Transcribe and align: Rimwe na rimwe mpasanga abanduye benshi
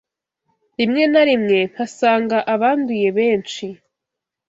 Rimwe 0.77 1.03
na 1.11 1.21
rimwe 1.27 1.57
mpasanga 1.71 2.37
abanduye 2.53 3.07
benshi 3.17 3.65